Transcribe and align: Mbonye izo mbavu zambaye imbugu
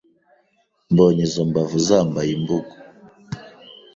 Mbonye 0.91 1.21
izo 1.27 1.41
mbavu 1.49 1.77
zambaye 1.87 2.31
imbugu 2.37 2.71